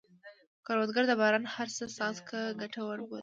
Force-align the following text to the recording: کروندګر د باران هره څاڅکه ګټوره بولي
کروندګر 0.65 1.03
د 1.07 1.13
باران 1.21 1.43
هره 1.53 1.87
څاڅکه 1.95 2.39
ګټوره 2.61 3.03
بولي 3.09 3.19